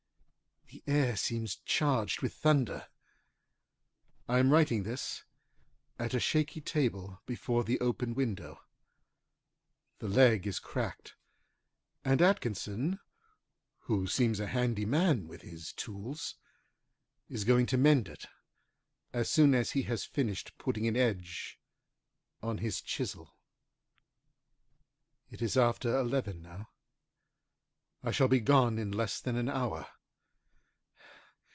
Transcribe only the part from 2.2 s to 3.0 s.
with thunder.